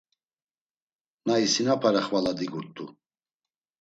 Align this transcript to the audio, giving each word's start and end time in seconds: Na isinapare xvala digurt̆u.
Na 1.25 1.35
isinapare 1.45 1.99
xvala 2.07 2.31
digurt̆u. 2.39 2.85